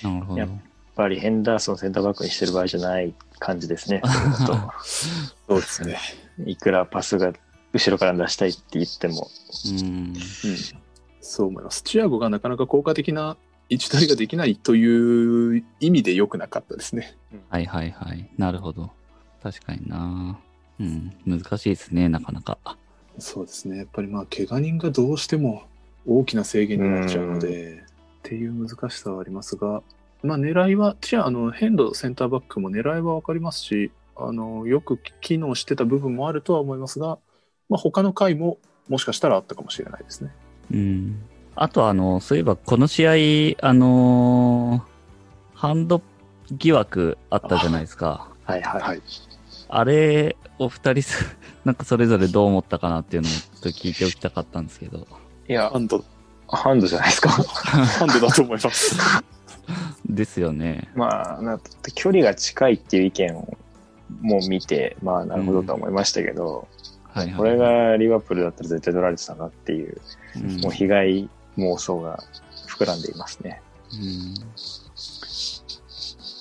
[0.02, 0.48] なるほどや。
[0.94, 4.02] ぱりヘンダーソンセンターバックにしてる場合じゃない感じですね。
[4.84, 5.98] そうですね。
[6.36, 7.32] といくらパスが
[7.72, 9.28] 後ろから出したいって言っても。
[9.66, 9.78] うん。
[9.78, 10.14] うん、
[11.20, 11.82] そう思います。
[11.82, 13.36] チアゴがなかなか効果的な
[13.68, 17.16] 位置取りができないという意味で良くなかったですね。
[17.48, 18.28] はいはいはい。
[18.36, 18.90] なるほど。
[19.42, 20.38] 確かにな。
[20.78, 21.12] うん。
[21.26, 22.58] 難しいですね、なかなか。
[23.18, 23.78] そうですね。
[23.78, 25.62] やっぱりまあ、怪我人がどうしても
[26.06, 27.84] 大きな制限になっちゃうので、っ
[28.22, 29.82] ていう難しさはありますが、
[30.22, 37.18] まあ、狙いは、チア、あの、ヘンドセンターバックも狙いはわかりますし、あの、よく機能してた部分もあるとは思いますが、
[37.68, 38.58] まあ、他の回も
[38.88, 40.30] もしかしたらあったかもしれないですね。
[40.70, 41.22] うん。
[41.54, 44.92] あとあの、そういえばこの試合、あのー
[45.62, 46.02] ハンド
[46.50, 48.26] 疑惑あったじゃないですか。
[48.42, 48.82] はいはい。
[48.82, 49.02] はい。
[49.68, 55.06] あれ、お二人す、 なんかそれぞれどう思ったかなっていうのをちょっと聞いておきたかったんですけど。
[55.48, 56.04] いやハ、ンド、
[56.48, 57.28] ハンドじゃないですか。
[57.30, 58.96] ハンドだと思います。
[60.14, 60.88] ですよね。
[60.94, 61.60] まあ、な
[61.94, 63.56] 距離が近いっていう意見を
[64.20, 66.68] もう見て、まあ、なるほどとは思いましたけど、
[67.04, 67.34] はいはい。
[67.36, 70.00] これがリバプールだったら絶対取られてたなっていう、
[70.36, 72.22] うん、もう被害妄想が
[72.68, 73.60] 膨らんでいますね。
[73.92, 74.34] うん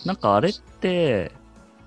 [0.05, 1.31] なんかあれって、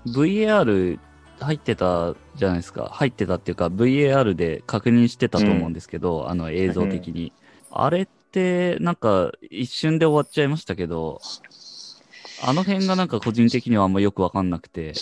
[0.07, 0.99] VAR
[1.39, 2.89] 入ってたじゃないですか。
[2.93, 7.33] 入ってたっていうか、VAR で確認してたと思うんですけど、あの映像的に。
[7.71, 11.19] あれって、なんか一瞬で終わっちゃいましたけど、
[12.43, 14.93] あの辺がなんか個人的にはあんまよくわかんなくて。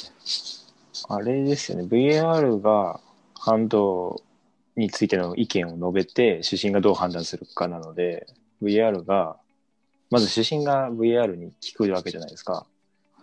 [1.09, 2.99] あれですよね、VAR が
[3.37, 4.21] ハンド
[4.75, 8.27] についての意見を述べて、主審がどう判断するかなので、
[8.61, 9.37] VAR が、
[10.09, 12.65] まず主審が VAR に聞くわけじゃないですか。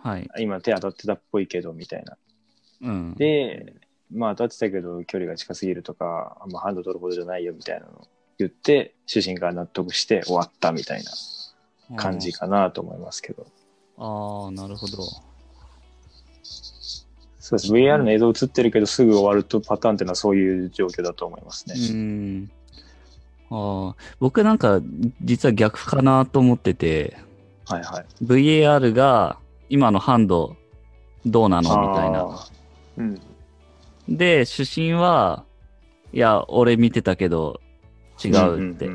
[0.01, 0.29] はい。
[0.39, 2.17] 今手当たってたっぽいけど、みたいな。
[2.81, 3.15] うん。
[3.15, 3.73] で、
[4.11, 13.47] まあ当たってたけど距離が近すぎるとか、まあハンド取るほどじゃないよみたいなのを言って、主審が納得して終わったみたいな感じかなと思いますけど。
[14.03, 15.03] ああ、なるほど。
[17.39, 17.71] そうです。
[17.71, 21.75] VR の映像映ってるけどすぐ終わるとパターンっていうのはそういう状況だと思いますね。
[21.91, 22.51] うん。
[23.51, 24.81] ああ、僕なんか
[25.21, 27.15] 実は逆かなと思ってて、
[27.67, 28.05] はいはい。
[28.23, 29.37] VAR が
[29.69, 30.55] 今のハンド
[31.25, 32.21] どうなのみたいな。
[32.21, 32.47] あ
[32.97, 33.21] うん。
[34.09, 35.45] で、主審は、
[36.11, 37.61] いや、俺見てたけど
[38.23, 38.89] 違ーうって。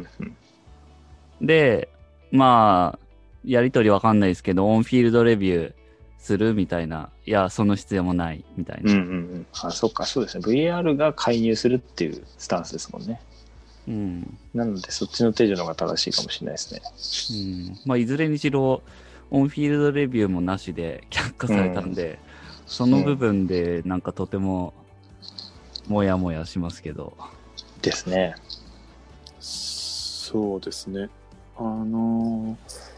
[1.41, 1.89] で、
[2.33, 3.06] まあ、
[3.47, 5.73] やりとりわかんないですけど、オンフィールドレビュー
[6.19, 7.11] するみたいな。
[7.25, 8.93] いや、その必要もないみたいな。
[8.93, 9.47] うんうんうん。
[9.53, 10.45] あ、そっか、そうですね。
[10.45, 13.21] VR が介入するっていうスタンスですもんね。
[13.87, 14.39] うん。
[14.53, 16.81] なので、そっちの手順の方が正しいかもしれないですね。
[17.39, 17.79] うん。
[17.87, 18.83] まあ、いずれにしろ、
[19.31, 22.19] オンフィールドレビューもなしで却下されたんで、
[22.67, 24.75] その部分でなんかとても、
[25.87, 27.17] もやもやしますけど。
[27.81, 28.35] ですね。
[29.39, 31.09] そうですね。
[31.57, 32.96] あのー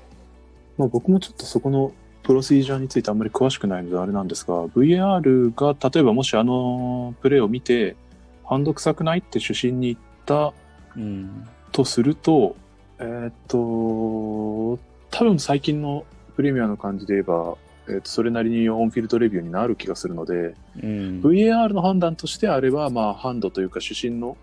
[0.78, 7.96] まあ、僕もちょっとそこのプロシージャーについてあんまり詳しくないのであれなんですが、VAR が例えばもしあのプレーを見て、
[8.44, 10.54] ハンド臭くないって主審に言った
[10.96, 11.48] うん。
[11.72, 12.56] とすると、
[12.98, 14.78] えーっと、
[15.10, 17.56] 多分最近のプレミアの感じで言えば、
[17.88, 21.20] えーっとそれなりにオンフィールドレビューになる気がするので、うん。
[21.22, 24.36] VAR の判断としてあれば、まあ、ハンドというか主審の、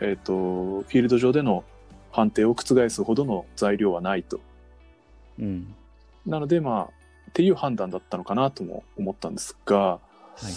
[0.00, 1.64] えっ、と、フィールド上での
[2.12, 4.40] 判定を覆すほどの材料はないと。
[5.38, 5.74] うん。
[6.30, 10.00] なので、まあ、っていう判断だったのかなとも思ったんですが、は
[10.42, 10.54] いはい。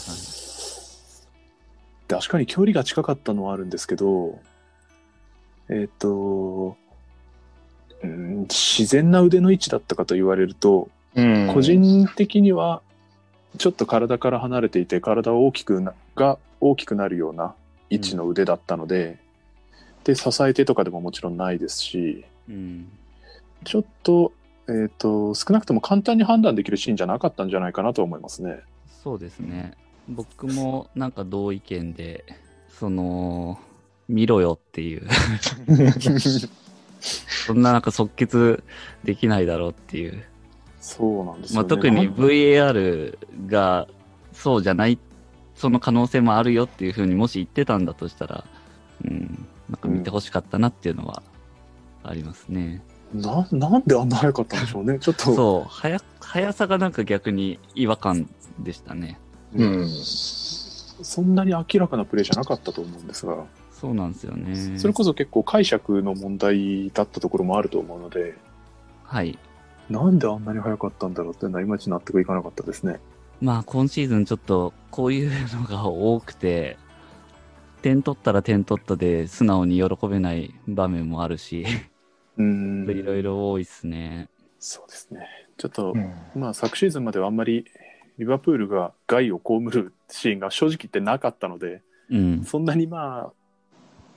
[2.07, 4.39] 確かに距離が近かったのはあるんですけど、
[5.69, 6.77] えっ、と、
[8.03, 12.81] うん、自然な腕の位置だったかと言われると、うん個人的には
[13.59, 17.53] ちょっと体から離れていて体を大きくなが大きくなるような
[17.91, 19.19] 位置の腕だったので、
[20.03, 22.91] で支えてとかでももちろんないですしうん。
[23.63, 24.33] ちょっと,、
[24.67, 28.61] えー、と少なくとも簡単に判断できるシーンじゃなかったんじゃないかなと思いますね。
[29.03, 29.73] そうですね。
[30.07, 32.25] 僕もなんか同意見で、
[32.79, 33.59] その、
[34.07, 35.07] 見ろよっていう。
[37.45, 38.63] そんななんか即決
[39.03, 40.23] できないだろうっていう。
[40.79, 41.63] そうなんですよね。
[41.63, 43.87] まあ、特に VAR が
[44.31, 44.97] そうじゃない、
[45.55, 48.45] その可能性もあるよっていうふうにもし言ってたんだとしたら、
[49.03, 51.23] うん、なんか見てほしかったなっていうのは
[52.03, 52.81] ありますね。
[53.13, 54.97] な、なんであんな早かったんでしょうね。
[55.01, 59.19] ちょっと、そう、速、速さがなんか逆に違和感でしたね。
[59.55, 59.87] うん。
[59.87, 64.77] そんなに明らかなプレーじゃなかったと思うんですが、そうなんですよね。
[64.79, 68.35] それこそ結構解釈の問題だったところもあると思うので、
[69.03, 69.37] はい。
[69.89, 72.99] なんであんなに早かったんだろうっていうのはいまいち納得いかなかったですね。
[73.41, 76.77] まあ今シーズンちょっとこういうのが多くて、
[77.81, 81.65] 点取ったら点取ったで素直に喜べない場面もあるし、
[82.37, 82.89] うーん。
[82.89, 84.29] いろいろ多いっすね。
[84.59, 85.27] そうですね。
[85.57, 87.65] ちょっと、うんまあ昨シーズンまではあんまり
[88.17, 92.43] リバプールが害を被るシーンが正直言ってなかったので、うん。
[92.43, 93.31] そんなにま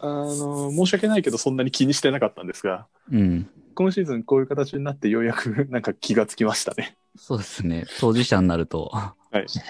[0.00, 3.48] あ、あの、申し訳ないけどそんなに気にしてなかったんですが、うん。
[3.74, 6.96] 今シーズンこういう形になってようやく なんか気がつきましたね。
[7.16, 7.84] そうですね。
[8.00, 8.92] 当事者になると、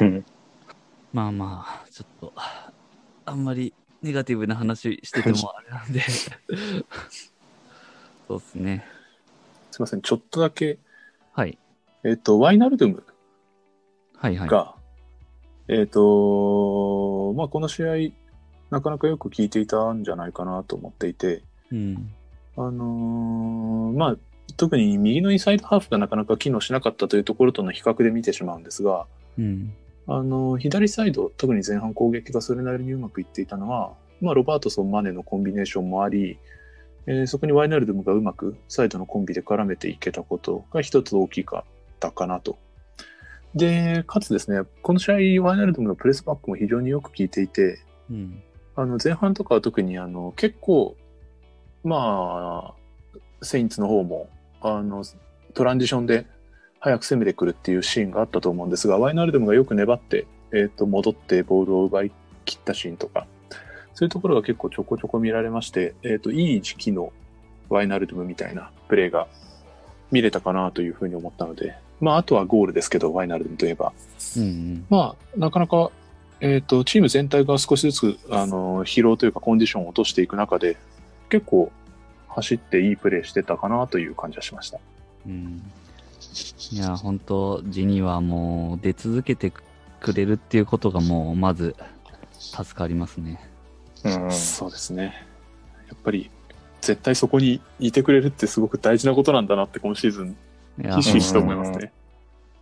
[0.01, 0.25] うん
[1.13, 2.33] まあまあ、ちょっと、
[3.25, 3.73] あんまり
[4.03, 6.03] ネガティブな話しててもあれなんで、
[8.29, 8.85] そうですね。
[9.71, 10.79] すいません、ちょっとだけ、
[11.33, 11.59] はい。
[12.05, 13.03] えっ、と、ワイナルドゥム
[14.17, 14.49] はいはい。
[14.49, 14.75] が、
[15.69, 18.13] えっ、と、まあこの試合、
[18.71, 22.13] なかなかよく聞いていたんじゃないかなと思っていて、うん。
[22.57, 24.17] あのーまあ、
[24.57, 29.07] 特に右のインサイドハーフがなかなか機能しなかったというところとの比較で見てしまうんですが、
[29.39, 29.73] うん。
[30.09, 36.39] あの左サイド、特に前半攻撃がそれなりにうまくいっていたのは、まあ、ロバートソン・マネのコンビネーションもあり、
[37.07, 42.59] えーそこにワイナルドゥムがうまくサイドのコンビで絡めていけたことが一つ大きかったかなと。
[43.55, 47.81] で、かつですね、この試合、ワイナルドゥムのプレスバックも非常によく効いていて、
[48.11, 48.43] うん。
[48.75, 50.97] あの前半とかは特にあの結構、
[51.83, 54.29] まあ、セインツの方も
[54.61, 55.03] あの
[55.55, 56.27] トランジションで
[56.79, 62.13] 早く攻めてくるっていうシーンがあったと思うんですが、ワイナルドゥムがよく粘って、えー、と戻ってボールを奪い
[62.45, 63.27] 切ったシーンとか、
[63.97, 67.15] そういうところが結構ちょこちょこ見られまして、えー、といい時期の
[67.71, 69.27] ワイナルドゥムみたいなプレーが
[70.11, 73.95] 見れたかなというふうに思ったので、まあ、あとはゴールですけど、ワイナルドゥムといえば。
[74.37, 74.85] うん。
[74.91, 75.91] まあ、なかなか、
[76.41, 80.77] えっ、と、チーム全体が少しずつ、あの、疲労というかコンディションを落としていく中で、
[81.31, 81.73] 結構
[82.29, 84.79] 走っていいプレーしてたかなという感じはしました。
[85.27, 85.63] うん。
[86.71, 89.51] いや、本当ジニはもう出続けて
[90.01, 91.75] くれるっていうことがもう、まず、
[92.39, 93.56] 助かりますね。
[94.07, 95.27] うんそうですね。
[95.89, 96.31] やっぱり、
[96.81, 100.37] 絶対そこにいてくれるってすごく大事なことなんだなって今シーズン、
[100.97, 101.93] ひしひしと思いますね。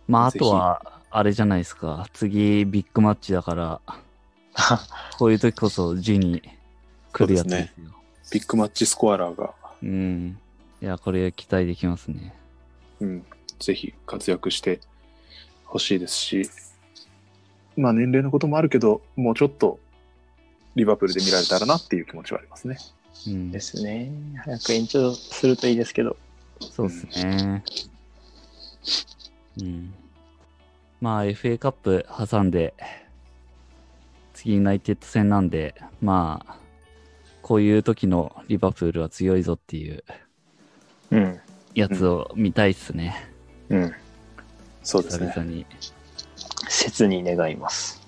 [0.07, 2.07] まあ、あとは、あれじゃないですか。
[2.13, 3.81] 次、ビッグマッチだから、
[5.17, 6.41] こういう時こそジニ
[7.11, 7.91] 来るやつですよ。
[8.31, 10.37] ビッグマッチスコアラーが、うん。
[10.81, 12.33] いや、これ期待できますね。
[12.99, 13.25] うん、
[13.59, 14.79] ぜひ活躍して
[15.65, 16.49] ほしいですし、
[17.77, 19.79] まあ年齢のこともあるけど、もうちょっと
[20.75, 22.77] リバプールで見られたらなっていう気持ちはありますね。
[23.27, 23.59] うんで。
[23.59, 24.11] すね。
[24.43, 26.17] 早く延長するといいですけど。
[26.59, 27.63] そうですね。
[29.59, 29.93] うん。
[31.01, 32.73] まあ、FA カップ挟んで、
[34.33, 36.57] 次ユナイテッド戦なんで、まあ、
[37.41, 40.03] こういう時のリバプールは強いぞっていう
[41.11, 41.39] うん。
[41.73, 43.29] やつを見たいっすね。
[43.69, 43.93] うん。
[44.83, 45.27] そうですね。
[45.27, 45.65] 久々に。
[46.67, 48.01] 切に願います。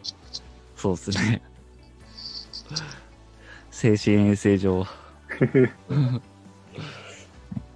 [0.76, 1.42] そうっすね。
[3.70, 4.86] 精神衛生上。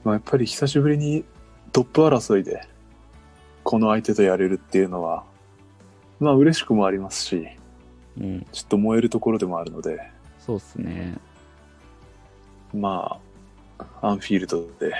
[0.04, 1.24] まあ、やっぱり久しぶりに
[1.72, 2.66] トップ争いで
[3.68, 5.24] この相手とやれるっていうのは、
[6.20, 7.48] まあ嬉しくもありますし、
[8.18, 8.46] うん。
[8.50, 11.18] ちょっと燃えるところでもあるので、そうっすね。
[12.72, 13.20] ま
[13.78, 14.94] あ、アンフィールドで、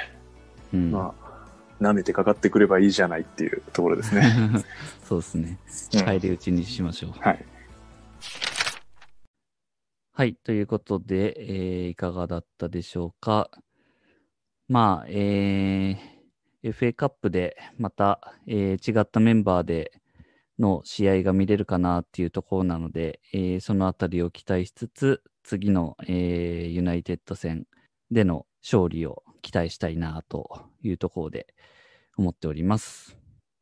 [0.75, 0.91] うん。
[0.91, 4.51] まあ、舐めてかかってくればいいじゃないっていうところですね。
[5.09, 5.57] そうっすね。
[5.95, 7.13] うん返り討ちにしましょう。
[7.19, 7.45] はい。
[10.19, 10.35] はい。
[10.35, 13.53] ということで、えーいかがだったでしょうか。
[14.67, 19.93] まあ、えー FA カップでまた、えー違ったメンバーで
[20.59, 27.69] の試合が見れるかなっていうところなので、えーそのあたりを期待しつつ、次の、えユナイテッド戦
[28.11, 31.47] での勝利を期待したいなというところで
[32.17, 33.17] 思っております。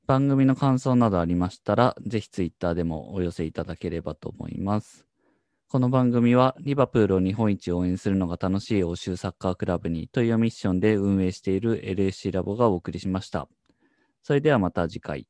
[0.06, 5.05] 番組の感想などありましたら、ぜひツイッターでもお寄せいただければと思います。
[5.76, 13.46] この番組はリバプールを日本一応援するのが楽しい欧州サッカークラブにというミッションで運営している LSC ラボがお送りしました。
[14.22, 15.26] それではまた次回。